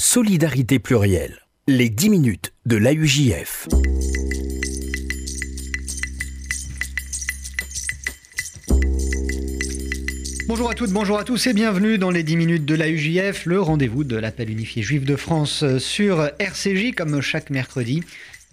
Solidarité 0.00 0.80
plurielle. 0.80 1.38
Les 1.68 1.88
10 1.88 2.10
minutes 2.10 2.52
de 2.66 2.76
l'AUJF. 2.76 3.68
Bonjour 10.48 10.68
à 10.68 10.74
toutes, 10.74 10.90
bonjour 10.90 11.18
à 11.18 11.22
tous 11.22 11.46
et 11.46 11.52
bienvenue 11.52 11.96
dans 11.96 12.10
les 12.10 12.24
10 12.24 12.36
minutes 12.36 12.64
de 12.64 12.74
l'AUJF, 12.74 13.46
le 13.46 13.60
rendez-vous 13.60 14.02
de 14.02 14.16
l'appel 14.16 14.50
unifié 14.50 14.82
juif 14.82 15.04
de 15.04 15.14
France 15.14 15.64
sur 15.78 16.28
RCJ 16.40 16.92
comme 16.96 17.20
chaque 17.20 17.50
mercredi. 17.50 18.02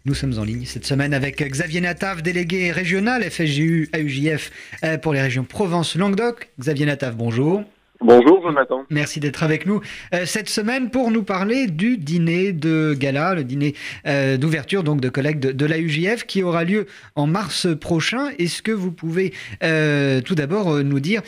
Nous 0.05 0.13
sommes 0.13 0.37
en 0.37 0.43
ligne 0.43 0.65
cette 0.65 0.85
semaine 0.85 1.13
avec 1.13 1.41
Xavier 1.41 1.81
Nataf, 1.81 2.21
délégué 2.21 2.71
régional 2.71 3.23
FSJU 3.23 3.89
AUJF 3.95 4.51
euh, 4.83 4.99
pour 4.99 5.13
les 5.13 5.21
régions 5.21 5.43
Provence-Languedoc. 5.43 6.49
Xavier 6.59 6.85
Nataf, 6.85 7.15
bonjour. 7.15 7.63
Bonjour 8.03 8.41
Jonathan. 8.41 8.83
Merci 8.89 9.19
d'être 9.19 9.43
avec 9.43 9.67
nous 9.67 9.79
euh, 10.13 10.25
cette 10.25 10.49
semaine 10.49 10.89
pour 10.89 11.11
nous 11.11 11.21
parler 11.21 11.67
du 11.67 11.97
dîner 11.97 12.51
de 12.51 12.95
gala, 12.95 13.35
le 13.35 13.43
dîner 13.43 13.75
euh, 14.07 14.37
d'ouverture 14.37 14.83
donc 14.83 15.01
de 15.01 15.09
collègues 15.09 15.39
de, 15.39 15.51
de 15.51 15.65
l'AUJF 15.67 16.25
qui 16.25 16.41
aura 16.41 16.63
lieu 16.63 16.87
en 17.15 17.27
mars 17.27 17.67
prochain. 17.79 18.29
Est-ce 18.39 18.63
que 18.63 18.71
vous 18.71 18.91
pouvez 18.91 19.33
euh, 19.63 20.19
tout 20.21 20.33
d'abord 20.33 20.83
nous 20.83 20.99
dire 20.99 21.21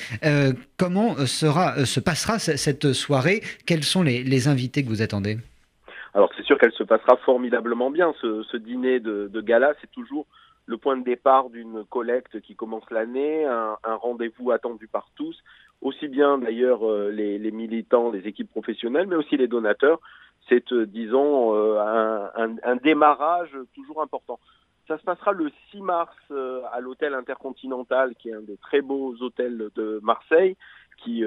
comment 0.77 1.15
sera, 1.27 1.85
se 1.85 1.99
passera 1.99 2.39
cette 2.39 2.93
soirée? 2.93 3.41
Quels 3.67 3.84
sont 3.84 4.01
les, 4.01 4.23
les 4.23 4.48
invités 4.48 4.84
que 4.84 4.90
vous 4.90 5.03
attendez? 5.03 5.37
Alors 6.15 6.31
c'est 6.35 6.43
sûr 6.43 6.57
qu'elle 6.57 6.73
se 6.73 6.84
passera 6.84 7.17
formidablement 7.26 7.91
bien. 7.91 8.13
Ce, 8.20 8.43
ce 8.51 8.57
dîner 8.57 8.99
de, 8.99 9.29
de 9.31 9.41
gala, 9.41 9.73
c'est 9.79 9.91
toujours 9.91 10.26
le 10.66 10.77
point 10.77 10.98
de 10.98 11.03
départ 11.03 11.49
d'une 11.49 11.84
collecte 11.85 12.40
qui 12.41 12.55
commence 12.55 12.90
l'année, 12.90 13.45
un, 13.45 13.77
un 13.84 13.95
rendez-vous 13.95 14.52
attendu 14.52 14.88
par 14.88 15.09
tous 15.16 15.44
aussi 15.84 16.08
bien 16.08 16.38
d'ailleurs 16.38 16.88
euh, 16.90 17.12
les, 17.12 17.52
militants, 17.52 18.09
les 18.09 18.27
équipes 18.27 18.49
professionnelles, 18.49 19.07
mais 19.07 19.16
aussi 19.16 19.38
les 19.38 19.48
donateurs. 19.48 19.99
C'est, 20.49 20.71
euh, 20.71 20.85
disons, 20.85 21.55
euh, 21.55 21.80
un, 21.80 22.31
un, 22.35 22.55
un, 22.63 22.76
démarrage 22.77 23.52
toujours 23.76 24.02
important. 24.02 24.40
Ça 24.87 24.98
se 24.98 25.04
passera 25.04 25.32
le 25.32 25.49
6 25.71 25.82
mars 25.82 26.15
à 26.74 26.82
l'hôtel 26.82 27.13
Intercontinental, 27.13 28.15
qui 28.15 28.30
est 28.30 28.34
un 28.34 28.41
des 28.41 28.57
très 28.57 28.82
beaux 28.82 29.15
hôtels 29.21 29.70
de 29.76 30.02
Marseille, 30.04 30.57
qui, 30.98 31.24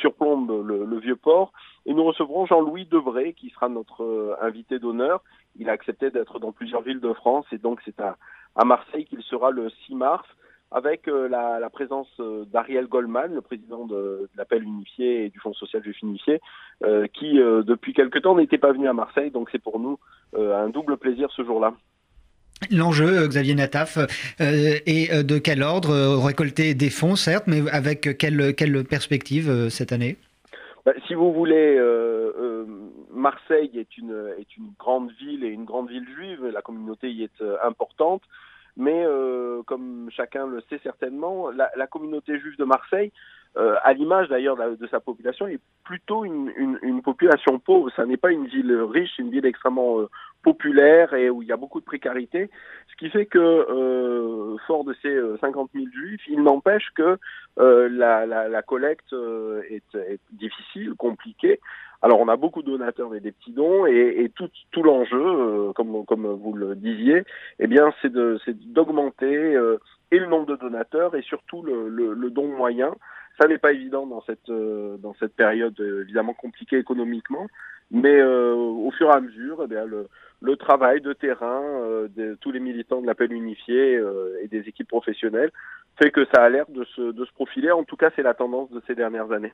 surplombe 0.00 0.64
le, 0.64 0.98
vieux 1.00 1.16
port. 1.16 1.52
Et 1.84 1.92
nous 1.92 2.04
recevrons 2.04 2.46
Jean-Louis 2.46 2.86
Debray, 2.86 3.34
qui 3.34 3.50
sera 3.50 3.68
notre 3.68 4.38
invité 4.40 4.78
d'honneur. 4.78 5.20
Il 5.58 5.68
a 5.68 5.72
accepté 5.72 6.12
d'être 6.12 6.38
dans 6.38 6.52
plusieurs 6.52 6.82
villes 6.82 7.00
de 7.00 7.12
France, 7.12 7.44
et 7.50 7.58
donc 7.58 7.80
c'est 7.84 8.00
à, 8.00 8.16
à 8.56 8.64
Marseille 8.64 9.04
qu'il 9.04 9.22
sera 9.22 9.50
le 9.50 9.70
6 9.86 9.94
mars 9.94 10.26
avec 10.72 11.08
euh, 11.08 11.28
la, 11.28 11.58
la, 11.58 11.70
présence 11.70 12.08
euh, 12.20 12.44
d'Ariel 12.44 12.86
Goldman, 12.86 13.34
le 13.34 13.40
président 13.40 13.86
de, 13.86 13.94
de 13.94 14.28
l'appel 14.36 14.62
unifié 14.62 15.24
et 15.24 15.30
du 15.30 15.40
Fonds 15.40 15.52
social 15.52 15.82
juif 15.82 15.96
unifié, 16.02 16.40
euh, 16.84 17.06
qui 17.12 17.38
depuis 17.38 17.92
quelque 17.92 18.18
temps 18.18 18.36
n'était 18.36 18.58
pas 18.58 18.72
venu 18.72 18.88
à 18.88 18.92
Marseille, 18.92 19.30
donc 19.30 19.48
c'est 19.50 19.62
pour 19.62 19.78
nous 19.80 19.98
un 20.36 20.68
double 20.68 20.96
plaisir 20.96 21.28
ce 21.34 21.42
jour-là. 21.44 21.74
L'enjeu, 22.70 23.26
Xavier 23.26 23.54
Nataf, 23.54 23.98
est 24.38 25.24
de 25.24 25.38
quel 25.38 25.62
ordre 25.62 26.24
Récolter 26.24 26.74
des 26.74 26.90
fonds, 26.90 27.16
certes, 27.16 27.44
mais 27.46 27.68
avec 27.70 28.16
quelle, 28.18 28.54
quelle 28.54 28.84
perspective 28.84 29.68
cette 29.70 29.92
année? 29.92 30.18
Bah, 30.84 30.92
Si 31.08 31.14
vous 31.14 31.32
voulez, 31.32 31.80
Marseille 33.12 33.78
est 33.78 33.98
une, 33.98 34.34
est 34.38 34.56
une 34.56 34.72
grande 34.78 35.10
ville 35.12 35.44
et 35.44 35.48
une 35.48 35.64
grande 35.64 35.88
ville 35.88 36.08
juive, 36.08 36.46
la 36.46 36.62
communauté 36.62 37.10
y 37.10 37.24
est 37.24 37.42
importante. 37.62 38.22
Mais 38.76 39.04
euh, 39.04 39.62
comme 39.64 40.08
chacun 40.10 40.46
le 40.46 40.62
sait 40.68 40.80
certainement, 40.82 41.50
la, 41.50 41.70
la 41.76 41.86
communauté 41.86 42.38
juive 42.38 42.56
de 42.56 42.64
Marseille, 42.64 43.12
euh, 43.56 43.74
à 43.82 43.92
l'image 43.92 44.28
d'ailleurs 44.28 44.56
de, 44.56 44.86
sa 44.86 45.00
population, 45.00 45.46
est 45.46 45.60
plutôt 45.84 46.24
une, 46.24 46.52
une, 46.56 46.78
une 46.82 47.02
population 47.02 47.58
pauvre. 47.58 47.90
Ça 47.96 48.06
n'est 48.06 48.16
pas 48.16 48.30
une 48.30 48.46
ville 48.46 48.72
riche, 48.82 49.18
une 49.18 49.30
ville 49.30 49.46
extrêmement 49.46 50.00
euh, 50.00 50.08
populaire 50.42 51.14
et 51.14 51.30
où 51.30 51.42
il 51.42 51.48
y 51.48 51.52
a 51.52 51.56
beaucoup 51.56 51.80
de 51.80 51.84
précarité. 51.84 52.50
Ce 52.90 52.96
qui 52.96 53.10
fait 53.10 53.26
que, 53.26 53.38
euh, 53.38 54.56
fort 54.66 54.84
de 54.84 54.94
ces 55.02 55.18
50 55.40 55.70
000 55.74 55.86
juifs, 55.92 56.22
il 56.28 56.42
n'empêche 56.42 56.88
que 56.94 57.18
la, 57.56 58.26
la, 58.26 58.48
la, 58.48 58.62
collecte 58.62 59.12
est, 59.68 59.94
est 59.94 60.20
difficile, 60.32 60.94
compliquée. 60.94 61.60
Alors 62.02 62.20
on 62.20 62.28
a 62.28 62.36
beaucoup 62.36 62.62
de 62.62 62.70
donateurs 62.70 63.14
et 63.14 63.20
des 63.20 63.32
petits 63.32 63.52
dons 63.52 63.86
et, 63.86 64.22
et 64.24 64.30
tout, 64.30 64.48
tout 64.70 64.82
l'enjeu, 64.82 65.20
euh, 65.20 65.72
comme, 65.74 66.04
comme 66.06 66.26
vous 66.26 66.54
le 66.54 66.74
disiez, 66.74 67.24
eh 67.58 67.66
bien 67.66 67.92
c'est 68.00 68.12
d'augmenter 68.72 69.54
euh, 69.54 69.78
et 70.10 70.18
le 70.18 70.26
nombre 70.26 70.46
de 70.46 70.56
donateurs 70.56 71.14
et 71.14 71.22
surtout 71.22 71.62
le, 71.62 71.88
le, 71.88 72.14
le 72.14 72.30
don 72.30 72.48
moyen. 72.48 72.94
Ça 73.40 73.48
n'est 73.48 73.58
pas 73.58 73.72
évident 73.72 74.06
dans 74.06 74.22
cette 74.22 74.50
euh, 74.50 74.96
dans 74.98 75.14
cette 75.18 75.34
période 75.34 75.74
évidemment 76.02 76.34
compliquée 76.34 76.78
économiquement, 76.78 77.46
mais 77.90 78.22
au 78.22 78.90
fur 78.96 79.08
et 79.08 79.14
à 79.14 79.20
mesure, 79.20 79.66
eh 79.70 79.74
le, 80.42 80.56
travail 80.56 81.00
de 81.00 81.12
terrain 81.12 81.62
de 82.14 82.36
tous 82.40 82.52
les 82.52 82.60
militants 82.60 83.00
de 83.00 83.06
l'appel 83.06 83.32
unifié 83.32 84.00
et 84.42 84.48
des 84.48 84.68
équipes 84.68 84.88
professionnelles 84.88 85.50
fait 86.00 86.10
que 86.10 86.24
ça 86.32 86.42
a 86.42 86.48
l'air 86.48 86.66
de 86.68 86.84
se, 86.96 87.12
de 87.12 87.24
se 87.24 87.32
profiler. 87.32 87.70
En 87.70 87.84
tout 87.84 87.96
cas, 87.96 88.10
c'est 88.16 88.22
la 88.22 88.34
tendance 88.34 88.70
de 88.70 88.82
ces 88.86 88.94
dernières 88.94 89.32
années. 89.32 89.52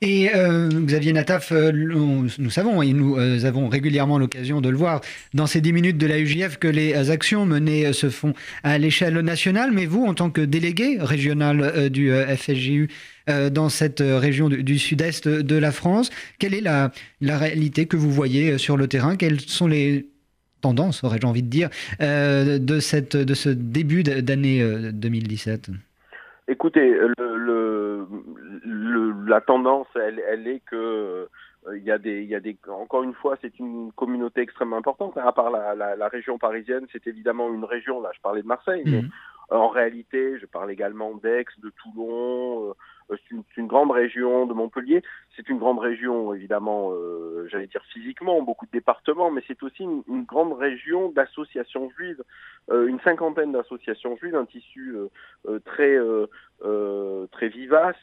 Et 0.00 0.34
euh, 0.34 0.68
Xavier 0.68 1.12
Nataf, 1.12 1.52
euh, 1.52 1.72
nous, 1.72 2.50
savons 2.50 2.82
et 2.82 2.92
nous 2.92 3.16
euh, 3.16 3.44
avons 3.44 3.68
régulièrement 3.68 4.18
l'occasion 4.18 4.60
de 4.60 4.68
le 4.68 4.76
voir 4.76 5.00
dans 5.32 5.46
ces 5.46 5.60
10 5.60 5.72
minutes 5.72 5.98
de 5.98 6.06
la 6.06 6.18
UJF 6.18 6.58
que 6.58 6.68
les 6.68 7.10
actions 7.10 7.46
menées 7.46 7.92
se 7.92 8.10
font 8.10 8.34
à 8.62 8.76
l'échelle 8.78 9.18
nationale, 9.20 9.70
mais 9.72 9.86
vous, 9.86 10.04
en 10.04 10.14
tant 10.14 10.30
que 10.30 10.40
délégué 10.40 10.98
régional 11.00 11.88
du 11.90 12.12
FSJU 12.12 12.88
dans 13.26 13.68
cette 13.68 14.00
région 14.00 14.48
du, 14.48 14.62
du 14.62 14.78
sud-est 14.78 15.28
de 15.28 15.56
la 15.56 15.72
France, 15.72 16.10
quelle 16.38 16.54
est 16.54 16.60
la, 16.60 16.90
la 17.20 17.38
réalité 17.38 17.86
que 17.86 17.96
vous 17.96 18.10
voyez 18.10 18.58
sur 18.58 18.76
le 18.76 18.86
terrain? 18.86 19.16
Quelles 19.16 19.40
sont 19.40 19.66
les 19.66 20.06
tendance, 20.60 21.04
aurais-je 21.04 21.26
envie 21.26 21.42
de 21.42 21.50
dire, 21.50 21.68
euh, 22.00 22.58
de, 22.58 22.80
cette, 22.80 23.16
de 23.16 23.34
ce 23.34 23.50
début 23.50 24.02
d'année 24.02 24.64
2017 24.92 25.70
Écoutez, 26.48 26.90
le, 26.90 27.36
le, 27.36 28.06
le, 28.64 29.14
la 29.26 29.40
tendance, 29.40 29.86
elle, 29.94 30.22
elle 30.28 30.46
est 30.46 30.60
que 30.70 31.28
euh, 31.66 31.78
il 31.78 31.84
y 31.84 31.90
a 31.90 31.98
des, 31.98 32.22
il 32.22 32.28
y 32.28 32.34
a 32.34 32.40
des, 32.40 32.56
encore 32.68 33.02
une 33.02 33.14
fois, 33.14 33.36
c'est 33.40 33.58
une 33.58 33.92
communauté 33.92 34.42
extrêmement 34.42 34.76
importante. 34.76 35.16
À 35.16 35.32
part 35.32 35.50
la, 35.50 35.74
la, 35.74 35.96
la 35.96 36.08
région 36.08 36.38
parisienne, 36.38 36.86
c'est 36.92 37.06
évidemment 37.06 37.52
une 37.52 37.64
région. 37.64 38.02
Là, 38.02 38.10
je 38.14 38.20
parlais 38.20 38.42
de 38.42 38.46
Marseille, 38.46 38.82
mmh. 38.84 38.90
mais 38.90 39.02
en 39.50 39.68
réalité, 39.68 40.38
je 40.38 40.46
parle 40.46 40.70
également 40.70 41.14
d'Aix, 41.14 41.46
de 41.58 41.70
Toulon. 41.70 42.70
Euh, 42.70 42.72
c'est 43.10 43.30
une, 43.30 43.42
une, 43.56 43.66
grande 43.66 43.90
région 43.90 44.46
de 44.46 44.54
Montpellier. 44.54 45.02
C'est 45.36 45.48
une 45.48 45.58
grande 45.58 45.78
région, 45.78 46.32
évidemment, 46.32 46.92
euh, 46.92 47.46
j'allais 47.50 47.66
dire 47.66 47.82
physiquement, 47.92 48.40
beaucoup 48.42 48.66
de 48.66 48.70
départements, 48.70 49.30
mais 49.30 49.42
c'est 49.46 49.62
aussi 49.62 49.82
une, 49.82 50.02
une, 50.08 50.24
grande 50.24 50.52
région 50.52 51.10
d'associations 51.10 51.90
juives, 51.90 52.22
euh, 52.70 52.86
une 52.86 53.00
cinquantaine 53.00 53.52
d'associations 53.52 54.16
juives, 54.16 54.36
un 54.36 54.46
tissu 54.46 54.94
euh, 54.96 55.08
euh 55.48 55.58
très 55.64 55.96
euh, 55.96 57.26
très 57.32 57.48
vivace, 57.48 57.96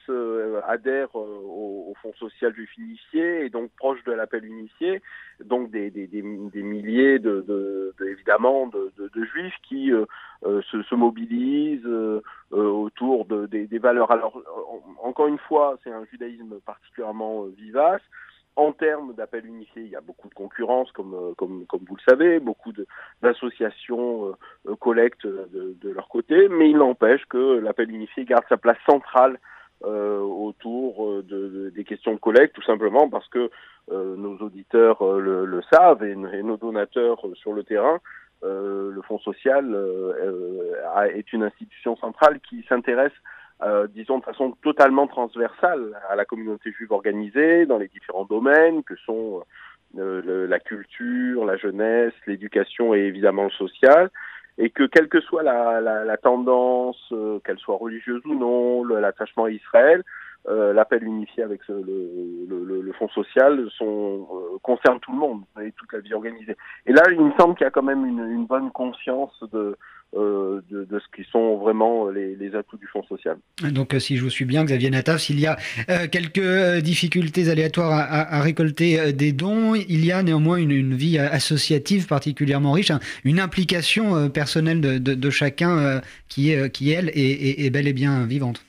adhère 0.67 1.15
au, 1.15 1.87
au, 1.89 1.93
Fonds 2.01 2.13
social 2.13 2.53
juif 2.53 2.69
unifié 2.77 3.45
et 3.45 3.49
donc 3.49 3.71
proche 3.77 4.03
de 4.03 4.11
l'appel 4.11 4.43
unifié, 4.45 5.01
donc 5.43 5.71
des, 5.71 5.89
des, 5.89 6.07
des, 6.07 6.21
des 6.21 6.63
milliers 6.63 7.19
de, 7.19 7.41
de, 7.41 7.93
de, 7.99 8.05
évidemment 8.07 8.67
de, 8.67 8.91
de, 8.97 9.23
juifs 9.25 9.55
qui 9.63 9.91
se, 10.71 10.81
se, 10.83 10.95
mobilisent 10.95 11.87
autour 12.51 13.25
de, 13.25 13.45
des, 13.45 13.67
des 13.67 13.79
valeurs. 13.79 14.11
Alors 14.11 14.41
encore 15.03 15.27
une 15.27 15.37
fois, 15.37 15.77
c'est 15.83 15.91
un 15.91 16.05
judaïsme 16.05 16.59
particulièrement 16.65 17.43
euh, 17.43 17.53
vivace. 17.57 18.01
En 18.57 18.73
termes 18.73 19.13
d'appel 19.13 19.45
unifié, 19.45 19.83
il 19.83 19.89
y 19.89 19.95
a 19.95 20.01
beaucoup 20.01 20.27
de 20.27 20.33
concurrence, 20.33 20.91
comme, 20.91 21.13
euh, 21.13 21.33
comme, 21.37 21.65
comme 21.67 21.81
vous 21.87 21.95
le 21.95 22.01
savez, 22.07 22.39
beaucoup 22.39 22.73
d'associations 23.21 24.35
euh, 24.67 24.75
collectent 24.75 25.25
de, 25.25 25.89
leur 25.89 26.09
côté, 26.09 26.49
mais 26.49 26.69
il 26.69 26.77
n'empêche 26.77 27.25
que 27.25 27.59
l'appel 27.59 27.91
unifié 27.91 28.25
garde 28.25 28.43
sa 28.49 28.57
place 28.57 28.77
centrale 28.85 29.39
euh, 29.83 30.19
autour 30.19 31.23
de, 31.23 31.47
de, 31.47 31.69
des 31.69 31.83
questions 31.85 32.13
de 32.13 32.19
collecte, 32.19 32.53
tout 32.53 32.61
simplement 32.61 33.09
parce 33.09 33.27
que 33.29 33.49
euh, 33.91 34.15
nos 34.15 34.37
auditeurs 34.37 35.01
euh, 35.01 35.45
le, 35.45 35.61
savent 35.73 36.03
et, 36.03 36.15
nos 36.15 36.57
donateurs 36.57 37.25
sur 37.33 37.53
le 37.53 37.63
terrain. 37.63 37.99
Le 38.43 39.01
Fonds 39.07 39.19
social 39.19 39.75
est 41.13 41.33
une 41.33 41.43
institution 41.43 41.95
centrale 41.97 42.39
qui 42.39 42.63
s'intéresse 42.67 43.13
euh, 43.63 43.85
disons 43.87 44.17
de 44.17 44.23
façon 44.23 44.53
totalement 44.63 45.05
transversale 45.05 45.95
à 46.09 46.15
la 46.15 46.25
communauté 46.25 46.71
juive 46.71 46.91
organisée 46.91 47.67
dans 47.67 47.77
les 47.77 47.87
différents 47.89 48.25
domaines 48.25 48.83
que 48.83 48.95
sont 49.05 49.43
euh, 49.99 50.47
la 50.47 50.59
culture, 50.59 51.45
la 51.45 51.57
jeunesse, 51.57 52.13
l'éducation 52.25 52.95
et 52.95 53.01
évidemment 53.01 53.43
le 53.43 53.51
social, 53.51 54.09
et 54.57 54.71
que 54.71 54.83
quelle 54.85 55.09
que 55.09 55.21
soit 55.21 55.43
la, 55.43 55.79
la, 55.79 56.03
la 56.03 56.17
tendance, 56.17 56.97
euh, 57.11 57.39
qu'elle 57.45 57.59
soit 57.59 57.75
religieuse 57.75 58.23
ou 58.25 58.33
non, 58.33 58.83
l'attachement 58.83 59.43
à 59.43 59.51
Israël, 59.51 60.03
l'appel 60.47 61.03
unifié 61.03 61.43
avec 61.43 61.61
le, 61.67 61.83
le, 62.47 62.81
le, 62.81 62.93
fonds 62.93 63.09
social 63.09 63.67
sont, 63.77 64.27
concerne 64.63 64.99
tout 64.99 65.11
le 65.11 65.17
monde 65.17 65.41
et 65.61 65.71
toute 65.73 65.93
la 65.93 65.99
vie 65.99 66.13
organisée. 66.13 66.55
Et 66.85 66.93
là, 66.93 67.03
il 67.11 67.21
me 67.21 67.31
semble 67.39 67.55
qu'il 67.55 67.63
y 67.63 67.67
a 67.67 67.71
quand 67.71 67.83
même 67.83 68.05
une, 68.05 68.27
une 68.31 68.45
bonne 68.45 68.71
conscience 68.71 69.43
de, 69.53 69.77
euh, 70.17 70.59
de, 70.69 70.83
de, 70.83 70.99
ce 70.99 71.05
qui 71.15 71.25
sont 71.31 71.55
vraiment 71.55 72.09
les, 72.09 72.35
les, 72.35 72.53
atouts 72.53 72.75
du 72.75 72.85
Fonds 72.87 73.03
social. 73.03 73.37
Donc, 73.71 73.93
euh, 73.93 73.99
si 73.99 74.17
je 74.17 74.23
vous 74.23 74.29
suis 74.29 74.43
bien, 74.43 74.65
Xavier 74.65 74.89
Nataf, 74.89 75.21
s'il 75.21 75.39
y 75.39 75.47
a 75.47 75.55
euh, 75.89 76.05
quelques 76.11 76.81
difficultés 76.83 77.49
aléatoires 77.49 77.93
à, 77.93 78.01
à, 78.01 78.39
à, 78.39 78.41
récolter 78.41 79.13
des 79.13 79.31
dons, 79.31 79.73
il 79.73 80.05
y 80.05 80.11
a 80.11 80.21
néanmoins 80.21 80.57
une, 80.57 80.71
une 80.71 80.95
vie 80.95 81.17
associative 81.17 82.07
particulièrement 82.07 82.73
riche, 82.73 82.91
hein, 82.91 82.99
une 83.23 83.39
implication 83.39 84.29
personnelle 84.29 84.81
de, 84.81 84.97
de, 84.97 85.13
de 85.13 85.29
chacun 85.29 86.01
qui, 86.27 86.51
est, 86.51 86.69
qui, 86.71 86.91
elle, 86.91 87.07
est, 87.13 87.65
est, 87.65 87.69
bel 87.69 87.87
et 87.87 87.93
bien 87.93 88.25
vivante. 88.25 88.65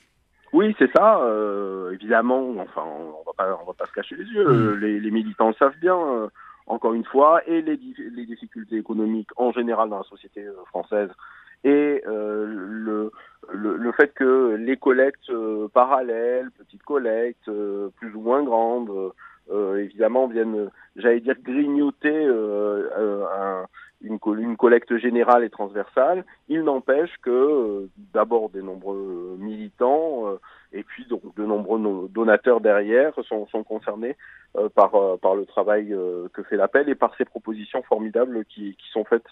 Oui, 0.63 0.73
c'est 0.79 0.91
ça. 0.95 1.19
Euh, 1.19 1.91
évidemment, 1.91 2.55
enfin, 2.59 2.83
on 2.85 3.23
va 3.25 3.33
pas, 3.35 3.59
on 3.61 3.65
va 3.65 3.73
pas 3.73 3.85
se 3.85 3.91
cacher 3.91 4.15
les 4.15 4.23
yeux. 4.23 4.47
Mmh. 4.47 4.79
Les, 4.79 4.99
les, 5.01 5.11
militants 5.11 5.49
le 5.49 5.53
savent 5.55 5.77
bien. 5.81 5.97
Euh, 5.97 6.27
encore 6.67 6.93
une 6.93 7.03
fois, 7.03 7.41
et 7.45 7.61
les, 7.61 7.77
les, 8.15 8.25
difficultés 8.25 8.77
économiques 8.77 9.31
en 9.35 9.51
général 9.51 9.89
dans 9.89 9.97
la 9.97 10.05
société 10.05 10.45
euh, 10.45 10.53
française, 10.67 11.09
et 11.65 12.01
euh, 12.07 12.45
le, 12.47 13.11
le, 13.51 13.75
le, 13.75 13.91
fait 13.91 14.13
que 14.13 14.55
les 14.55 14.77
collectes 14.77 15.29
parallèles, 15.73 16.49
petites 16.57 16.83
collectes, 16.83 17.51
plus 17.97 18.15
ou 18.15 18.21
moins 18.21 18.43
grandes, 18.43 19.11
évidemment 19.51 20.27
viennent, 20.27 20.69
j'allais 20.95 21.19
dire, 21.19 21.35
grignoter 21.41 22.25
un, 22.25 23.65
une, 24.01 24.19
une, 24.39 24.57
collecte 24.57 24.97
générale 24.97 25.43
et 25.43 25.49
transversale. 25.49 26.25
Il 26.49 26.63
n'empêche 26.63 27.15
que 27.21 27.87
d'abord 28.13 28.49
des 28.49 28.61
nombreux 28.61 29.35
militants 29.39 30.37
et 30.73 30.83
puis 30.83 31.05
donc 31.05 31.21
de 31.35 31.45
nombreux 31.45 32.09
donateurs 32.09 32.61
derrière 32.61 33.13
sont, 33.27 33.47
sont 33.47 33.63
concernés 33.63 34.15
euh, 34.55 34.69
par, 34.69 34.93
euh, 34.93 35.17
par 35.17 35.35
le 35.35 35.47
travail 35.47 35.91
euh, 35.91 36.27
que 36.31 36.43
fait 36.43 36.57
l'appel 36.57 36.87
et 36.87 36.93
par 36.93 37.15
ces 37.17 37.25
propositions 37.25 37.81
formidables 37.81 38.45
qui, 38.45 38.75
qui 38.75 38.89
sont 38.91 39.03
faites 39.03 39.29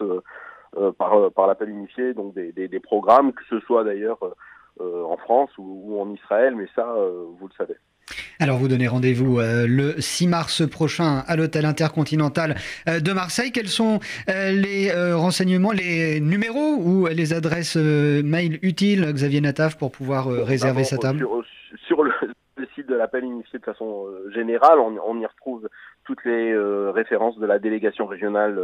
par, 0.98 1.32
par 1.32 1.48
l'appel 1.48 1.70
unifié, 1.70 2.14
donc 2.14 2.34
des, 2.34 2.52
des, 2.54 2.68
des, 2.68 2.80
programmes, 2.80 3.34
que 3.34 3.44
ce 3.50 3.60
soit 3.60 3.84
d'ailleurs 3.84 4.20
en 4.80 5.18
France 5.18 5.50
ou, 5.58 5.84
ou, 5.86 6.02
en 6.02 6.10
Israël, 6.12 6.56
mais 6.56 6.68
ça, 6.74 6.96
vous 7.38 7.48
le 7.48 7.54
savez. 7.58 7.76
Alors 8.40 8.58
vous 8.58 8.68
donnez 8.68 8.88
rendez-vous 8.88 9.40
euh, 9.40 9.66
le 9.68 10.00
6 10.00 10.28
mars 10.28 10.68
prochain 10.68 11.24
à 11.28 11.36
l'hôtel 11.36 11.66
intercontinental 11.66 12.56
euh, 12.88 13.00
de 13.00 13.14
Marseille. 13.14 13.52
Quels 13.52 13.68
sont 13.68 14.00
euh, 14.30 14.52
les 14.52 14.92
renseignements, 15.14 15.72
les 15.72 16.20
numéros 16.20 16.76
ou 16.76 17.08
les 17.08 17.34
adresses 17.34 17.76
mail 17.76 18.60
utiles, 18.62 19.12
Xavier 19.14 19.42
Nataf, 19.42 19.76
pour 19.78 19.92
pouvoir 19.92 20.28
réserver 20.28 20.84
sa 20.84 20.98
table? 20.98 21.18
Sur, 21.20 21.44
sur 21.88 22.04
le, 22.04 22.12
site 22.76 22.88
de 22.88 22.96
l'appel 22.96 23.26
initié 23.26 23.60
de 23.60 23.66
façon 23.66 24.08
générale, 24.34 24.80
on, 24.80 24.98
on, 25.06 25.20
y 25.20 25.26
retrouve 25.26 25.68
toutes 26.06 26.24
les 26.26 26.56
références 26.92 27.38
de 27.38 27.46
la 27.46 27.60
délégation 27.60 28.06
régionale 28.06 28.58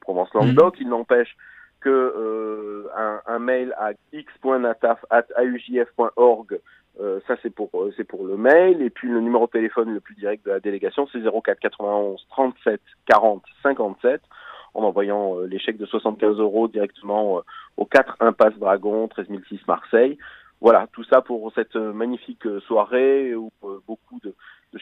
Provence-Languedoc. 0.00 0.76
Mmh. 0.76 0.82
Il 0.82 0.88
n'empêche 0.88 1.36
que 1.80 2.86
un, 2.96 3.20
un, 3.26 3.38
mail 3.38 3.74
à 3.78 3.92
x.nataf.aujf.org 4.12 6.60
euh, 7.00 7.20
ça 7.28 7.36
c'est 7.42 7.54
pour 7.54 7.70
c'est 7.96 8.04
pour 8.04 8.26
le 8.26 8.36
mail 8.36 8.82
et 8.82 8.90
puis 8.90 9.08
le 9.08 9.20
numéro 9.20 9.46
de 9.46 9.52
téléphone 9.52 9.94
le 9.94 10.00
plus 10.00 10.16
direct 10.16 10.44
de 10.44 10.50
la 10.50 10.58
délégation 10.58 11.06
c'est 11.12 11.20
04 11.20 11.60
91 11.60 12.26
37 12.30 12.80
40 13.06 13.42
57 13.62 14.20
en 14.74 14.82
envoyant 14.82 15.36
euh, 15.36 15.58
chèques 15.58 15.78
de 15.78 15.86
75 15.86 16.38
euros 16.38 16.66
directement 16.66 17.38
euh, 17.38 17.40
au 17.76 17.84
4 17.84 18.16
impasse 18.20 18.54
Dragon 18.58 19.06
13006 19.06 19.60
Marseille. 19.68 20.18
Voilà 20.60 20.88
tout 20.92 21.04
ça 21.04 21.20
pour 21.20 21.52
cette 21.54 21.76
magnifique 21.76 22.42
soirée 22.66 23.32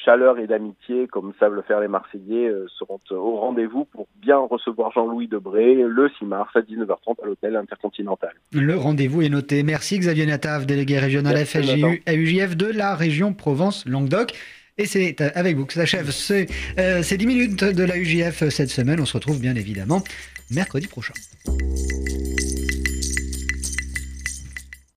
chaleur 0.07 0.39
et 0.39 0.47
d'amitié, 0.47 1.09
comme 1.09 1.33
savent 1.39 1.55
le 1.55 1.63
faire 1.63 1.81
les 1.81 1.89
Marseillais, 1.89 2.49
euh, 2.49 2.67
seront 2.79 3.01
au 3.11 3.37
rendez-vous 3.37 3.85
pour 3.85 4.07
bien 4.23 4.39
recevoir 4.39 4.93
Jean-Louis 4.93 5.27
Debré 5.27 5.75
le 5.75 6.09
6 6.19 6.25
mars 6.25 6.49
à 6.55 6.61
19h30 6.61 7.23
à 7.23 7.27
l'hôtel 7.27 7.57
Intercontinental. 7.57 8.31
Le 8.53 8.77
rendez-vous 8.77 9.23
est 9.23 9.29
noté. 9.29 9.65
Merci 9.65 9.99
Xavier 9.99 10.27
Nataf, 10.27 10.65
délégué 10.65 10.99
régional 10.99 11.37
FLGU 11.45 12.03
UJF 12.07 12.57
de 12.57 12.67
la 12.67 12.95
région 12.95 13.35
Provence-Languedoc. 13.35 14.33
Et 14.79 14.87
c'est 14.87 15.21
avec 15.21 15.57
vous 15.57 15.67
que 15.67 15.73
s'achève 15.73 16.11
ces, 16.11 16.47
euh, 16.79 17.03
ces 17.03 17.17
10 17.17 17.27
minutes 17.27 17.65
de 17.65 17.85
la 17.85 17.97
UJF 17.97 18.49
cette 18.51 18.71
semaine. 18.71 19.01
On 19.01 19.07
se 19.07 19.15
retrouve 19.15 19.41
bien 19.41 19.57
évidemment 19.57 20.03
mercredi 20.51 20.87
prochain. 20.87 21.15